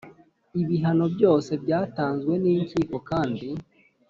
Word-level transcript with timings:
Ibihano 0.61 1.05
byose 1.15 1.51
byatanzwe 1.63 2.33
n 2.43 2.45
inkiko 2.53 2.95
kandi 3.09 3.47